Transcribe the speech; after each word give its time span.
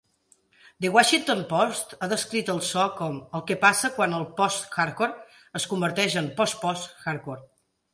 "The 0.85 0.89
Washington 0.95 1.43
Post" 1.51 1.93
ha 1.99 2.09
descrit 2.15 2.49
el 2.55 2.63
so 2.71 2.87
com 3.03 3.21
"el 3.41 3.45
que 3.53 3.59
passa 3.67 3.95
quan 4.01 4.19
el 4.23 4.27
post-hardcore 4.43 5.41
és 5.63 5.73
converteix 5.77 6.21
en 6.27 6.37
post-post-hardcore". 6.45 7.51